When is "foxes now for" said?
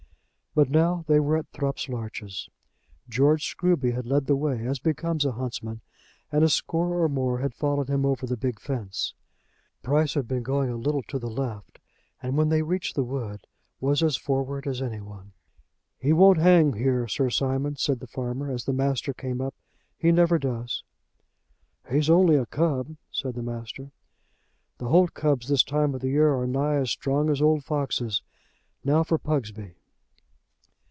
27.63-29.17